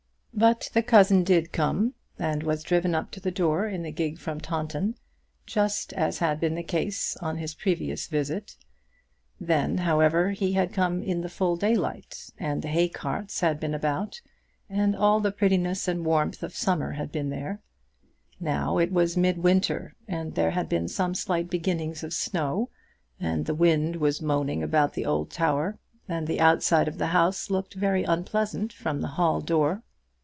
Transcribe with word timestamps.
But 0.33 0.69
the 0.73 0.81
cousin 0.81 1.23
did 1.23 1.51
come, 1.51 1.93
and 2.17 2.41
was 2.41 2.63
driven 2.63 2.95
up 2.95 3.11
to 3.11 3.19
the 3.19 3.29
door 3.29 3.67
in 3.67 3.83
the 3.83 3.91
gig 3.91 4.17
from 4.17 4.39
Taunton, 4.39 4.95
just 5.45 5.93
as 5.93 6.17
had 6.17 6.39
been 6.39 6.55
the 6.55 6.63
case 6.63 7.15
on 7.17 7.37
his 7.37 7.53
previous 7.53 8.07
visit. 8.07 8.55
Then, 9.39 9.79
however, 9.79 10.31
he 10.31 10.53
had 10.53 10.73
come 10.73 11.03
in 11.03 11.21
the 11.21 11.29
full 11.29 11.57
daylight, 11.57 12.31
and 12.39 12.63
the 12.63 12.69
hay 12.69 12.89
carts 12.89 13.41
had 13.41 13.59
been 13.59 13.75
about, 13.75 14.19
and 14.67 14.95
all 14.95 15.19
the 15.19 15.33
prettiness 15.33 15.87
and 15.87 16.03
warmth 16.05 16.41
of 16.41 16.55
summer 16.55 16.93
had 16.93 17.11
been 17.11 17.29
there; 17.29 17.61
now 18.39 18.79
it 18.79 18.91
was 18.91 19.15
mid 19.17 19.37
winter, 19.37 19.93
and 20.07 20.33
there 20.33 20.51
had 20.51 20.67
been 20.67 20.87
some 20.87 21.13
slight 21.13 21.51
beginnings 21.51 22.03
of 22.03 22.13
snow, 22.13 22.69
and 23.19 23.45
the 23.45 23.53
wind 23.53 23.97
was 23.97 24.23
moaning 24.23 24.63
about 24.63 24.93
the 24.95 25.05
old 25.05 25.29
tower, 25.29 25.77
and 26.07 26.25
the 26.25 26.39
outside 26.39 26.87
of 26.87 26.97
the 26.97 27.07
house 27.07 27.51
looked 27.51 27.75
very 27.75 28.03
unpleasant 28.03 28.73
from 28.73 29.01
the 29.01 29.07
hall 29.19 29.39
door. 29.39 29.83